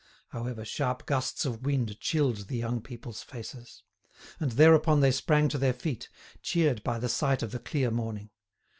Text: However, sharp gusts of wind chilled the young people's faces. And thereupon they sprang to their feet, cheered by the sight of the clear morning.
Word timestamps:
However, 0.29 0.65
sharp 0.65 1.05
gusts 1.05 1.45
of 1.45 1.61
wind 1.63 1.99
chilled 1.99 2.47
the 2.47 2.57
young 2.57 2.81
people's 2.81 3.21
faces. 3.21 3.83
And 4.39 4.53
thereupon 4.53 5.01
they 5.01 5.11
sprang 5.11 5.47
to 5.49 5.59
their 5.59 5.73
feet, 5.73 6.09
cheered 6.41 6.83
by 6.83 6.97
the 6.97 7.07
sight 7.07 7.43
of 7.43 7.51
the 7.51 7.59
clear 7.59 7.91
morning. 7.91 8.31